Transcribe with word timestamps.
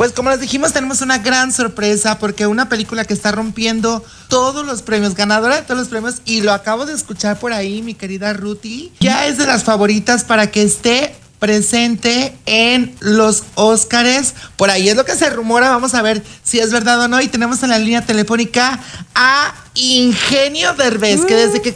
Pues 0.00 0.12
como 0.12 0.30
les 0.30 0.40
dijimos, 0.40 0.72
tenemos 0.72 1.02
una 1.02 1.18
gran 1.18 1.52
sorpresa 1.52 2.18
porque 2.18 2.46
una 2.46 2.70
película 2.70 3.04
que 3.04 3.12
está 3.12 3.32
rompiendo 3.32 4.02
todos 4.28 4.64
los 4.64 4.80
premios, 4.80 5.14
ganadora 5.14 5.56
de 5.56 5.60
todos 5.60 5.78
los 5.78 5.88
premios, 5.88 6.22
y 6.24 6.40
lo 6.40 6.54
acabo 6.54 6.86
de 6.86 6.94
escuchar 6.94 7.38
por 7.38 7.52
ahí, 7.52 7.82
mi 7.82 7.92
querida 7.92 8.32
Ruti, 8.32 8.92
ya 8.98 9.26
es 9.26 9.36
de 9.36 9.46
las 9.46 9.62
favoritas 9.62 10.24
para 10.24 10.50
que 10.50 10.62
esté 10.62 11.14
presente 11.38 12.34
en 12.46 12.96
los 13.00 13.44
Óscares. 13.56 14.32
Por 14.56 14.70
ahí 14.70 14.88
es 14.88 14.96
lo 14.96 15.04
que 15.04 15.14
se 15.16 15.28
rumora. 15.28 15.68
Vamos 15.68 15.92
a 15.92 16.00
ver 16.00 16.22
si 16.42 16.60
es 16.60 16.72
verdad 16.72 16.98
o 17.02 17.08
no. 17.08 17.20
Y 17.20 17.28
tenemos 17.28 17.62
en 17.62 17.68
la 17.68 17.78
línea 17.78 18.00
telefónica 18.00 18.80
a 19.14 19.54
Ingenio 19.74 20.72
Derbez, 20.72 21.26
que 21.26 21.34
desde 21.34 21.60
que, 21.60 21.74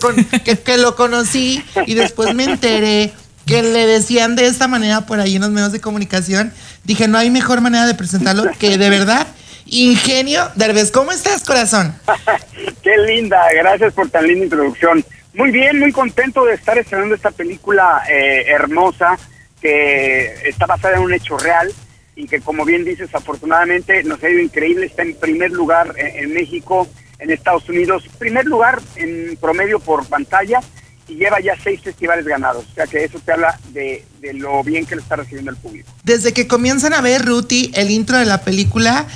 que, 0.65 0.79
lo 0.79 0.97
conocí 0.97 1.63
y 1.87 1.93
después 1.93 2.35
me 2.35 2.45
enteré 2.45 3.13
que 3.47 3.63
le 3.63 3.87
decían 3.87 4.37
de 4.37 4.47
esta 4.47 4.69
manera 4.69 5.07
por 5.07 5.21
ahí 5.21 5.37
en 5.37 5.43
los 5.43 5.51
medios 5.51 5.73
de 5.73 5.81
comunicación, 5.81 6.53
dije, 6.85 7.09
no 7.09 7.19
hay 7.19 7.31
mejor 7.31 7.61
manera 7.61 7.87
de 7.87 7.95
presentarlo 7.95 8.45
que 8.59 8.79
de 8.79 8.91
verdad. 8.91 9.27
Ingenio 9.67 10.51
Derbez, 10.57 10.91
¿cómo 10.91 11.11
estás, 11.11 11.45
corazón? 11.45 11.95
Qué 12.83 12.97
linda, 12.99 13.47
gracias 13.55 13.95
por 13.95 14.11
tan 14.11 14.27
linda 14.27 14.45
introducción. 14.45 15.05
Muy 15.33 15.51
bien, 15.51 15.81
muy 15.81 15.91
contento 15.91 16.45
de 16.45 16.55
estar 16.55 16.79
estrenando 16.79 17.15
esta 17.15 17.31
película 17.31 18.03
eh, 18.09 18.45
hermosa 18.47 19.19
que 19.61 20.33
está 20.45 20.67
basada 20.67 20.97
en 20.97 21.03
un 21.03 21.13
hecho 21.13 21.39
real 21.39 21.73
y 22.15 22.29
que 22.29 22.41
como 22.41 22.65
bien 22.65 22.85
dices, 22.85 23.13
afortunadamente 23.15 24.05
nos 24.05 24.23
ha 24.23 24.29
ido 24.29 24.41
increíble, 24.41 24.87
está 24.87 25.03
en 25.03 25.15
primer 25.15 25.51
lugar 25.51 25.95
en, 25.97 26.33
México, 26.33 26.87
en 27.19 27.31
Estados 27.31 27.69
Unidos, 27.69 28.05
primer 28.19 28.45
lugar 28.45 28.81
en 28.97 29.37
promedio 29.41 29.81
por 29.81 30.07
pantalla 30.07 30.61
y 31.09 31.15
lleva 31.15 31.41
ya 31.41 31.55
seis 31.63 31.81
festivales 31.83 32.25
ganados. 32.25 32.65
O 32.71 32.75
sea 32.75 32.87
que 32.87 33.05
eso 33.05 33.21
te 33.25 33.33
habla 33.33 33.59
de, 33.73 34.05
lo 34.35 34.63
bien 34.65 34.87
que 34.87 34.97
lo 34.97 35.03
está 35.03 35.17
recibiendo 35.17 35.51
el 35.51 35.57
público. 35.57 35.91
Desde 36.03 36.33
que 36.33 36.47
comienzan 36.47 36.95
a 36.95 37.01
ver, 37.01 37.25
Ruti, 37.25 37.71
el 37.75 37.91
intro 37.91 38.19
de 38.19 38.25
la 38.25 38.43
película, 38.43 39.07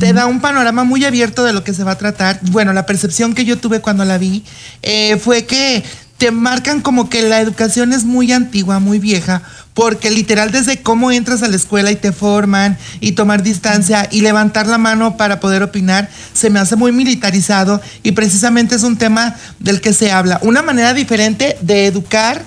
te 0.00 0.12
da 0.12 0.26
un 0.26 0.40
panorama 0.40 0.84
muy 0.84 1.04
abierto 1.04 1.44
de 1.44 1.52
lo 1.52 1.62
que 1.62 1.74
se 1.74 1.84
va 1.84 1.92
a 1.92 1.98
tratar. 1.98 2.40
Bueno, 2.50 2.72
la 2.72 2.86
percepción 2.86 3.34
que 3.34 3.44
yo 3.44 3.58
tuve 3.58 3.80
cuando 3.80 4.04
la 4.04 4.18
vi 4.18 4.44
eh, 4.82 5.16
fue 5.18 5.46
que 5.46 5.84
te 6.18 6.30
marcan 6.30 6.80
como 6.80 7.10
que 7.10 7.22
la 7.22 7.40
educación 7.40 7.92
es 7.92 8.04
muy 8.04 8.32
antigua, 8.32 8.78
muy 8.78 8.98
vieja, 8.98 9.42
porque 9.76 10.10
literal 10.10 10.50
desde 10.52 10.80
cómo 10.80 11.12
entras 11.12 11.42
a 11.42 11.48
la 11.48 11.56
escuela 11.56 11.90
y 11.90 11.96
te 11.96 12.10
forman 12.10 12.78
y 13.00 13.12
tomar 13.12 13.42
distancia 13.42 14.08
y 14.10 14.22
levantar 14.22 14.66
la 14.66 14.78
mano 14.78 15.18
para 15.18 15.38
poder 15.38 15.62
opinar, 15.62 16.08
se 16.32 16.48
me 16.48 16.58
hace 16.58 16.76
muy 16.76 16.92
militarizado 16.92 17.82
y 18.02 18.12
precisamente 18.12 18.74
es 18.74 18.84
un 18.84 18.96
tema 18.96 19.36
del 19.58 19.82
que 19.82 19.92
se 19.92 20.10
habla. 20.10 20.40
Una 20.40 20.62
manera 20.62 20.94
diferente 20.94 21.58
de 21.60 21.86
educar, 21.86 22.40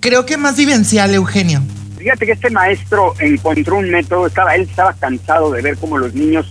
creo 0.00 0.24
que 0.24 0.38
más 0.38 0.56
vivencial, 0.56 1.14
Eugenio. 1.14 1.60
Fíjate 1.98 2.24
que 2.24 2.32
este 2.32 2.48
maestro 2.48 3.12
encontró 3.20 3.76
un 3.76 3.90
método, 3.90 4.26
estaba, 4.26 4.54
él 4.54 4.62
estaba 4.62 4.94
cansado 4.94 5.52
de 5.52 5.60
ver 5.60 5.76
cómo 5.76 5.98
los 5.98 6.14
niños 6.14 6.50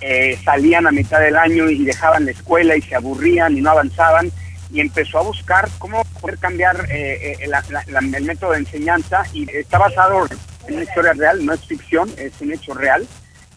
eh, 0.00 0.36
salían 0.44 0.88
a 0.88 0.90
mitad 0.90 1.20
del 1.20 1.36
año 1.36 1.70
y 1.70 1.84
dejaban 1.84 2.24
la 2.24 2.32
escuela 2.32 2.76
y 2.76 2.82
se 2.82 2.96
aburrían 2.96 3.56
y 3.56 3.60
no 3.60 3.70
avanzaban 3.70 4.32
y 4.72 4.80
empezó 4.80 5.18
a 5.18 5.22
buscar 5.22 5.68
cómo 5.78 6.04
poder 6.20 6.38
cambiar 6.38 6.86
eh, 6.90 7.38
eh, 7.40 7.50
el 7.96 8.24
método 8.24 8.52
de 8.52 8.58
enseñanza 8.58 9.22
y 9.32 9.48
está 9.50 9.78
basado 9.78 10.26
en 10.66 10.74
una 10.74 10.84
historia 10.84 11.12
real, 11.14 11.44
no 11.44 11.52
es 11.52 11.64
ficción, 11.66 12.10
es 12.18 12.32
un 12.40 12.52
hecho 12.52 12.74
real 12.74 13.06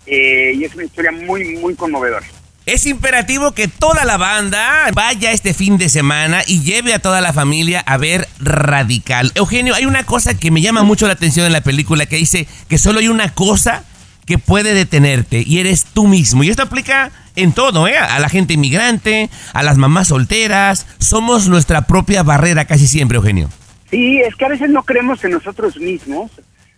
eh, 0.05 0.53
y 0.55 0.63
es 0.63 0.73
una 0.73 0.85
historia 0.85 1.11
muy, 1.11 1.57
muy 1.57 1.75
conmovedora. 1.75 2.25
Es 2.65 2.85
imperativo 2.85 3.53
que 3.53 3.67
toda 3.67 4.05
la 4.05 4.17
banda 4.17 4.87
vaya 4.93 5.31
este 5.31 5.53
fin 5.53 5.77
de 5.77 5.89
semana 5.89 6.43
y 6.45 6.61
lleve 6.61 6.93
a 6.93 6.99
toda 6.99 7.19
la 7.19 7.33
familia 7.33 7.79
a 7.79 7.97
ver 7.97 8.27
Radical. 8.39 9.31
Eugenio, 9.33 9.73
hay 9.73 9.85
una 9.85 10.05
cosa 10.05 10.37
que 10.37 10.51
me 10.51 10.61
llama 10.61 10.83
mucho 10.83 11.07
la 11.07 11.13
atención 11.13 11.47
en 11.47 11.53
la 11.53 11.61
película 11.61 12.05
que 12.05 12.17
dice 12.17 12.47
que 12.69 12.77
solo 12.77 12.99
hay 12.99 13.07
una 13.07 13.33
cosa 13.33 13.83
que 14.27 14.37
puede 14.37 14.75
detenerte 14.75 15.43
y 15.45 15.59
eres 15.59 15.85
tú 15.85 16.07
mismo. 16.07 16.43
Y 16.43 16.49
esto 16.49 16.61
aplica 16.61 17.11
en 17.35 17.53
todo, 17.53 17.87
¿eh? 17.87 17.97
A 17.97 18.19
la 18.19 18.29
gente 18.29 18.53
inmigrante, 18.53 19.29
a 19.53 19.63
las 19.63 19.77
mamás 19.77 20.09
solteras. 20.09 20.87
Somos 20.99 21.47
nuestra 21.47 21.83
propia 21.83 22.23
barrera 22.23 22.65
casi 22.65 22.87
siempre, 22.87 23.17
Eugenio. 23.17 23.49
Sí, 23.89 24.19
es 24.21 24.35
que 24.35 24.45
a 24.45 24.49
veces 24.49 24.69
no 24.69 24.83
creemos 24.83 25.23
en 25.23 25.31
nosotros 25.31 25.77
mismos. 25.77 26.31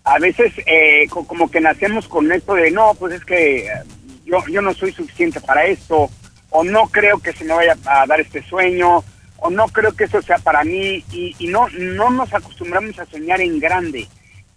A 0.03 0.19
veces 0.19 0.51
eh, 0.65 1.07
como 1.09 1.49
que 1.49 1.61
nacemos 1.61 2.07
con 2.07 2.31
esto 2.31 2.55
de, 2.55 2.71
no, 2.71 2.93
pues 2.99 3.13
es 3.13 3.25
que 3.25 3.67
eh, 3.67 3.69
yo, 4.25 4.43
yo 4.51 4.61
no 4.61 4.73
soy 4.73 4.91
suficiente 4.91 5.39
para 5.39 5.65
esto, 5.65 6.09
o 6.49 6.63
no 6.63 6.87
creo 6.87 7.19
que 7.19 7.31
se 7.31 7.45
me 7.45 7.53
vaya 7.53 7.77
a 7.85 8.05
dar 8.05 8.19
este 8.19 8.43
sueño, 8.43 9.03
o 9.37 9.49
no 9.49 9.67
creo 9.67 9.93
que 9.93 10.03
eso 10.05 10.21
sea 10.21 10.39
para 10.39 10.63
mí, 10.65 11.05
y, 11.11 11.35
y 11.39 11.47
no, 11.47 11.69
no 11.69 12.09
nos 12.09 12.33
acostumbramos 12.33 12.99
a 12.99 13.05
soñar 13.05 13.39
en 13.39 13.59
grande 13.59 14.07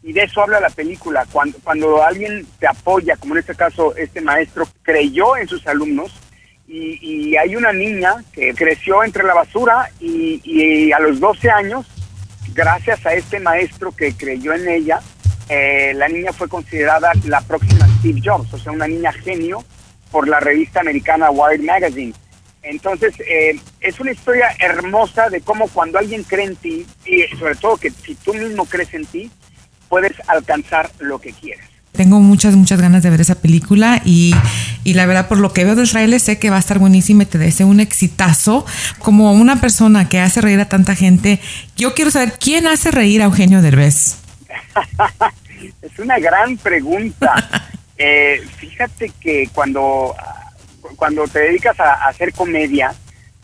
y 0.03 0.13
de 0.13 0.23
eso 0.23 0.43
habla 0.43 0.61
la 0.61 0.71
película. 0.71 1.27
Cuando, 1.31 1.59
cuando 1.65 2.03
alguien 2.03 2.47
te 2.59 2.67
apoya, 2.67 3.17
como 3.17 3.35
en 3.35 3.41
este 3.41 3.55
caso 3.55 3.95
este 3.97 4.21
maestro 4.21 4.67
creyó 4.83 5.37
en 5.37 5.49
sus 5.49 5.67
alumnos, 5.67 6.13
y, 6.69 7.37
hay 7.37 7.55
una 7.55 7.73
niña 7.73 8.17
que 8.33 8.55
creció 8.55 9.05
entre 9.05 9.23
la 9.23 9.35
basura 9.35 9.91
y, 10.01 10.91
a 10.93 10.99
los 10.99 11.21
12 11.21 11.51
años, 11.51 11.87
gracias 12.55 13.05
a 13.07 13.15
este 13.15 13.39
maestro 13.41 13.93
que 13.93 14.15
creyó 14.15 14.53
en 14.53 14.69
ella, 14.69 15.01
eh, 15.49 15.93
la 15.95 16.09
niña 16.09 16.33
fue 16.33 16.49
considerada 16.49 17.13
la 17.25 17.41
próxima 17.43 17.87
Steve 17.99 18.21
Jobs, 18.25 18.53
o 18.53 18.59
sea, 18.59 18.73
una 18.73 18.89
niña 18.89 19.13
genio 19.13 19.65
por 20.11 20.27
la 20.27 20.41
revista 20.41 20.81
americana 20.81 21.31
Wired 21.31 21.63
Magazine. 21.63 22.15
Entonces, 22.63 23.15
eh, 23.21 23.61
es 23.81 24.01
una 24.01 24.11
historia 24.11 24.49
hermosa 24.59 25.29
de 25.29 25.41
cómo 25.41 25.69
cuando 25.69 25.99
alguien 25.99 26.25
cree 26.25 26.47
en 26.47 26.57
ti, 26.57 26.85
y 27.05 27.23
sobre 27.37 27.55
todo 27.55 27.77
que 27.77 27.91
si 27.91 28.17
tú 28.17 28.35
mismo 28.35 28.65
crees 28.65 28.93
en 28.95 29.07
ti, 29.07 29.31
puedes 29.89 30.13
alcanzar 30.29 30.91
lo 30.99 31.19
que 31.19 31.33
quieres. 31.33 31.65
Tengo 31.93 32.21
muchas, 32.21 32.55
muchas 32.55 32.81
ganas 32.81 33.03
de 33.03 33.09
ver 33.09 33.23
esa 33.23 33.37
película 33.37 34.03
y, 34.05 34.35
y 34.85 34.95
la 34.95 35.07
verdad 35.07 35.29
por 35.29 35.39
lo 35.39 35.55
que 35.55 35.65
veo 35.65 35.75
del 35.75 35.89
trailer 35.91 36.21
sé 36.21 36.39
que 36.39 36.51
va 36.51 36.57
a 36.57 36.61
estar 36.61 36.79
buenísima 36.79 37.23
y 37.23 37.27
te 37.27 37.39
deseo 37.39 37.67
un 37.67 37.81
exitazo. 37.81 38.67
Como 38.99 39.33
una 39.33 39.61
persona 39.63 40.09
que 40.09 40.21
hace 40.21 40.43
reír 40.43 40.61
a 40.61 40.69
tanta 40.69 40.95
gente, 40.95 41.41
yo 41.75 41.95
quiero 41.95 42.11
saber 42.11 42.35
quién 42.39 42.67
hace 42.67 42.91
reír 42.91 43.23
a 43.23 43.25
Eugenio 43.25 43.63
Derbez. 43.63 44.19
es 45.83 45.99
una 45.99 46.19
gran 46.19 46.57
pregunta. 46.57 47.35
Eh, 47.99 48.47
fíjate 48.59 49.11
que 49.19 49.49
cuando, 49.55 50.15
cuando 50.97 51.27
te 51.29 51.39
dedicas 51.39 51.81
a, 51.81 51.95
hacer 52.07 52.35
comedia, 52.35 52.95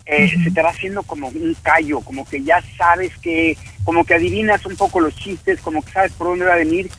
eh, 0.06 0.32
se 0.42 0.50
te 0.50 0.62
va 0.62 0.70
haciendo 0.70 1.02
como 1.02 1.28
un 1.28 1.56
callo, 1.62 2.00
como 2.00 2.28
que 2.28 2.42
ya 2.42 2.62
sabes 2.76 3.16
que 3.18 3.56
como 3.84 4.04
que 4.04 4.14
adivinas 4.14 4.64
un 4.66 4.76
poco 4.76 5.00
los 5.00 5.14
chistes, 5.14 5.60
como 5.60 5.82
que 5.82 5.92
sabes 5.92 6.12
por 6.12 6.28
dónde 6.28 6.44
va 6.44 6.54
a 6.54 6.58
venir, 6.58 6.90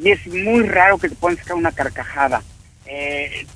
y 0.00 0.10
es 0.10 0.26
muy 0.26 0.62
raro 0.62 0.98
que 0.98 1.08
te 1.08 1.16
puedan 1.16 1.38
sacar 1.38 1.56
una 1.56 1.72
carcajada. 1.72 2.42
Eh, 2.86 3.46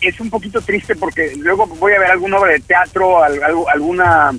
es 0.00 0.20
un 0.20 0.30
poquito 0.30 0.60
triste 0.60 0.94
porque 0.96 1.34
luego 1.36 1.66
voy 1.66 1.92
a 1.92 2.00
ver 2.00 2.10
alguna 2.10 2.38
obra 2.38 2.52
de 2.52 2.60
teatro, 2.60 3.22
alguna 3.22 4.32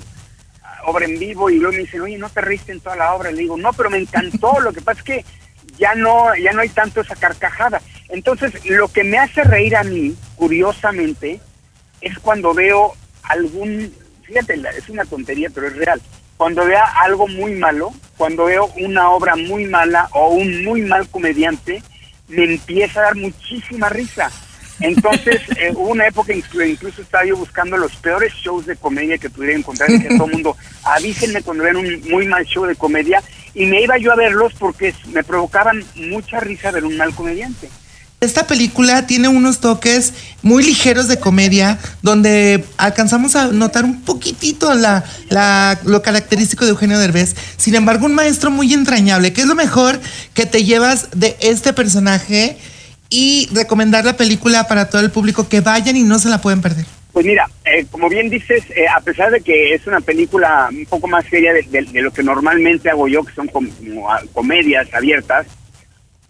obra 0.86 1.04
en 1.04 1.18
vivo, 1.18 1.50
y 1.50 1.58
luego 1.58 1.72
me 1.72 1.82
dicen, 1.82 2.02
oye, 2.02 2.18
¿no 2.18 2.28
te 2.28 2.40
reíste 2.40 2.72
en 2.72 2.80
toda 2.80 2.96
la 2.96 3.14
obra? 3.14 3.30
le 3.30 3.42
digo, 3.42 3.56
no, 3.56 3.72
pero 3.72 3.90
me 3.90 3.98
encantó, 3.98 4.60
lo 4.60 4.72
que 4.72 4.82
pasa 4.82 5.00
es 5.00 5.04
que 5.04 5.24
ya 5.78 5.94
no, 5.94 6.34
ya 6.36 6.52
no 6.52 6.60
hay 6.60 6.68
tanto 6.68 7.00
esa 7.00 7.16
carcajada. 7.16 7.80
Entonces, 8.08 8.64
lo 8.66 8.88
que 8.88 9.02
me 9.02 9.18
hace 9.18 9.42
reír 9.42 9.76
a 9.76 9.82
mí, 9.82 10.14
curiosamente, 10.36 11.40
es 12.00 12.18
cuando 12.18 12.54
veo 12.54 12.94
algún, 13.28 13.92
fíjate, 14.22 14.60
es 14.76 14.88
una 14.88 15.04
tontería, 15.04 15.50
pero 15.50 15.68
es 15.68 15.76
real 15.76 16.00
cuando 16.36 16.64
vea 16.64 16.84
algo 17.02 17.28
muy 17.28 17.54
malo, 17.54 17.92
cuando 18.16 18.46
veo 18.46 18.66
una 18.76 19.10
obra 19.10 19.36
muy 19.36 19.66
mala 19.66 20.08
o 20.12 20.30
un 20.30 20.64
muy 20.64 20.82
mal 20.82 21.08
comediante, 21.08 21.82
me 22.28 22.44
empieza 22.44 23.00
a 23.00 23.04
dar 23.04 23.16
muchísima 23.16 23.88
risa. 23.88 24.30
Entonces, 24.80 25.40
eh, 25.56 25.70
hubo 25.74 25.90
una 25.90 26.08
época 26.08 26.32
en 26.32 26.42
que 26.42 26.68
incluso 26.68 27.02
estaba 27.02 27.24
yo 27.24 27.36
buscando 27.36 27.76
los 27.76 27.94
peores 27.96 28.32
shows 28.34 28.66
de 28.66 28.76
comedia 28.76 29.18
que 29.18 29.30
pudiera 29.30 29.56
encontrar 29.56 29.90
en 29.90 30.18
todo 30.18 30.26
el 30.26 30.32
mundo. 30.32 30.56
Avísenme 30.82 31.42
cuando 31.42 31.64
vean 31.64 31.76
un 31.76 32.02
muy 32.10 32.26
mal 32.26 32.44
show 32.44 32.64
de 32.64 32.74
comedia 32.74 33.22
y 33.54 33.66
me 33.66 33.82
iba 33.82 33.96
yo 33.98 34.12
a 34.12 34.16
verlos 34.16 34.52
porque 34.58 34.92
me 35.12 35.22
provocaban 35.22 35.84
mucha 35.94 36.40
risa 36.40 36.72
ver 36.72 36.84
un 36.84 36.96
mal 36.96 37.14
comediante. 37.14 37.68
Esta 38.24 38.46
película 38.46 39.06
tiene 39.06 39.28
unos 39.28 39.60
toques 39.60 40.14
muy 40.42 40.64
ligeros 40.64 41.08
de 41.08 41.18
comedia, 41.18 41.78
donde 42.00 42.64
alcanzamos 42.78 43.36
a 43.36 43.48
notar 43.48 43.84
un 43.84 44.00
poquitito 44.00 44.72
la, 44.74 45.04
lo 45.84 46.02
característico 46.02 46.64
de 46.64 46.70
Eugenio 46.70 46.98
Derbez. 46.98 47.36
Sin 47.58 47.74
embargo, 47.74 48.06
un 48.06 48.14
maestro 48.14 48.50
muy 48.50 48.72
entrañable. 48.72 49.34
¿Qué 49.34 49.42
es 49.42 49.46
lo 49.46 49.54
mejor 49.54 50.00
que 50.32 50.46
te 50.46 50.64
llevas 50.64 51.08
de 51.14 51.36
este 51.40 51.74
personaje? 51.74 52.56
Y 53.10 53.48
recomendar 53.52 54.06
la 54.06 54.16
película 54.16 54.66
para 54.66 54.88
todo 54.88 55.02
el 55.02 55.10
público 55.10 55.46
que 55.48 55.60
vayan 55.60 55.96
y 55.96 56.02
no 56.02 56.18
se 56.18 56.30
la 56.30 56.40
pueden 56.40 56.62
perder. 56.62 56.86
Pues 57.12 57.26
mira, 57.26 57.48
eh, 57.64 57.84
como 57.90 58.08
bien 58.08 58.30
dices, 58.30 58.64
eh, 58.74 58.86
a 58.88 59.00
pesar 59.00 59.30
de 59.30 59.40
que 59.40 59.74
es 59.74 59.86
una 59.86 60.00
película 60.00 60.68
un 60.70 60.86
poco 60.86 61.06
más 61.06 61.24
seria 61.26 61.52
de, 61.52 62.02
lo 62.02 62.10
que 62.10 62.22
normalmente 62.24 62.90
hago 62.90 63.06
yo, 63.06 63.22
que 63.22 63.34
son 63.34 63.46
como 63.48 63.70
comedias 64.32 64.92
abiertas, 64.92 65.46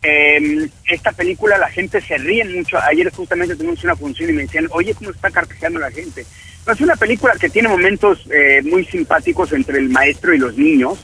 eh, 0.04 0.68
esta 0.86 1.12
película 1.12 1.56
la 1.56 1.70
gente 1.70 2.00
se 2.00 2.18
ríe 2.18 2.44
mucho. 2.44 2.78
Ayer 2.78 3.10
justamente 3.10 3.56
tuvimos 3.56 3.82
una 3.84 3.96
función 3.96 4.30
y 4.30 4.34
me 4.34 4.42
decían, 4.42 4.68
oye, 4.70 4.94
¿cómo 4.94 5.10
está 5.10 5.30
carcajeando 5.30 5.80
la 5.80 5.90
gente? 5.90 6.26
es 6.72 6.80
una 6.80 6.96
película 6.96 7.34
que 7.38 7.50
tiene 7.50 7.68
momentos 7.68 8.26
eh, 8.30 8.62
muy 8.62 8.86
simpáticos 8.86 9.52
entre 9.52 9.78
el 9.78 9.90
maestro 9.90 10.32
y 10.32 10.38
los 10.38 10.56
niños, 10.56 10.98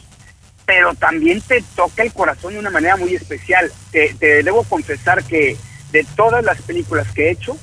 pero 0.64 0.94
también 0.94 1.40
te 1.42 1.62
toca 1.76 2.02
el 2.02 2.12
corazón 2.12 2.54
de 2.54 2.60
una 2.60 2.70
manera 2.70 2.96
muy 2.96 3.14
especial. 3.14 3.70
Te, 3.90 4.14
debo 4.20 4.64
confesar 4.64 5.22
que 5.24 5.56
de 5.92 6.06
todas 6.16 6.44
las 6.44 6.62
películas 6.62 7.10
que 7.12 7.26
he 7.26 7.30
hecho, 7.32 7.58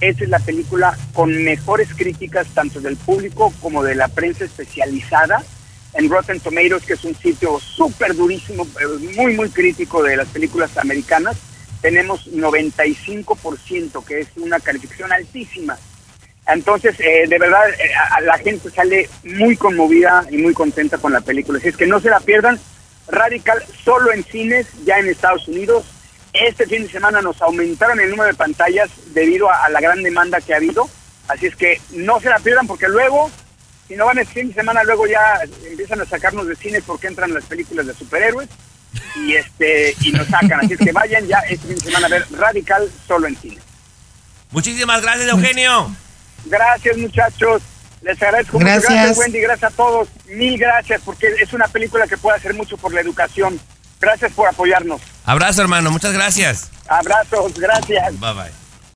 esta 0.00 0.24
es 0.24 0.30
la 0.30 0.40
película 0.40 0.96
con 1.14 1.42
mejores 1.42 1.88
críticas 1.94 2.46
tanto 2.48 2.80
del 2.80 2.96
público 2.96 3.52
como 3.60 3.82
de 3.82 3.94
la 3.94 4.08
prensa 4.08 4.44
especializada 4.44 5.42
en 5.94 6.08
Rotten 6.08 6.40
Tomatoes, 6.40 6.84
que 6.84 6.94
es 6.94 7.04
un 7.04 7.14
sitio 7.16 7.58
súper 7.58 8.14
durísimo, 8.14 8.64
eh, 8.64 9.14
muy, 9.16 9.34
muy 9.34 9.50
crítico 9.50 10.02
de 10.02 10.16
las 10.16 10.28
películas 10.28 10.76
americanas. 10.76 11.36
Tenemos 11.80 12.26
95%, 12.32 14.04
que 14.04 14.20
es 14.20 14.28
una 14.36 14.60
calificación 14.60 15.12
altísima. 15.12 15.78
Entonces, 16.48 16.98
eh, 16.98 17.26
de 17.28 17.38
verdad, 17.38 17.68
eh, 17.70 17.90
la 18.22 18.38
gente 18.38 18.70
sale 18.70 19.08
muy 19.22 19.56
conmovida 19.56 20.24
y 20.30 20.38
muy 20.38 20.54
contenta 20.54 20.96
con 20.98 21.12
la 21.12 21.20
película. 21.20 21.58
Así 21.58 21.68
es 21.68 21.76
que 21.76 21.86
no 21.86 22.00
se 22.00 22.08
la 22.08 22.20
pierdan. 22.20 22.58
Radical 23.06 23.62
solo 23.84 24.12
en 24.12 24.24
cines, 24.24 24.66
ya 24.84 24.98
en 24.98 25.08
Estados 25.08 25.46
Unidos. 25.46 25.84
Este 26.32 26.66
fin 26.66 26.82
de 26.82 26.90
semana 26.90 27.20
nos 27.20 27.40
aumentaron 27.42 28.00
el 28.00 28.10
número 28.10 28.28
de 28.28 28.34
pantallas 28.34 28.90
debido 29.12 29.50
a, 29.50 29.68
la 29.68 29.80
gran 29.80 30.02
demanda 30.02 30.40
que 30.40 30.54
ha 30.54 30.56
habido. 30.56 30.88
Así 31.26 31.46
es 31.46 31.56
que 31.56 31.80
no 31.92 32.20
se 32.20 32.30
la 32.30 32.38
pierdan 32.38 32.66
porque 32.66 32.88
luego, 32.88 33.30
si 33.88 33.96
no 33.96 34.06
van 34.06 34.18
este 34.18 34.34
fin 34.34 34.48
de 34.48 34.54
semana, 34.54 34.84
luego 34.84 35.06
ya 35.06 35.40
empiezan 35.64 36.00
a 36.00 36.04
sacarnos 36.04 36.46
de 36.46 36.54
cines 36.54 36.84
porque 36.86 37.06
entran 37.06 37.32
las 37.32 37.44
películas 37.44 37.86
de 37.86 37.94
superhéroes 37.94 38.48
y 39.16 39.34
este 39.34 39.96
y 40.02 40.12
nos 40.12 40.26
sacan. 40.28 40.60
Así 40.60 40.74
es 40.74 40.78
que 40.78 40.92
vayan 40.92 41.26
ya 41.26 41.38
este 41.48 41.66
fin 41.66 41.76
de 41.76 41.80
semana 41.80 42.06
a 42.06 42.10
ver 42.10 42.26
Radical 42.32 42.90
solo 43.06 43.26
en 43.26 43.36
cines. 43.36 43.64
Muchísimas 44.50 45.02
gracias, 45.02 45.28
Eugenio. 45.28 45.90
Gracias, 46.44 46.96
muchachos. 46.98 47.62
Les 48.02 48.22
agradezco 48.22 48.58
gracias. 48.58 48.84
mucho. 48.84 48.94
Gracias, 48.94 49.18
Wendy. 49.18 49.40
Gracias 49.40 49.72
a 49.72 49.76
todos. 49.76 50.08
Mil 50.28 50.58
gracias 50.58 51.00
porque 51.04 51.26
es 51.40 51.52
una 51.52 51.68
película 51.68 52.06
que 52.06 52.16
puede 52.16 52.36
hacer 52.36 52.54
mucho 52.54 52.76
por 52.76 52.92
la 52.92 53.00
educación. 53.00 53.58
Gracias 54.00 54.32
por 54.32 54.48
apoyarnos. 54.48 55.00
Abrazo, 55.24 55.62
hermano. 55.62 55.90
Muchas 55.90 56.12
gracias. 56.12 56.70
Abrazos. 56.86 57.54
Gracias. 57.54 58.18
Bye 58.20 58.34
bye. 58.34 58.57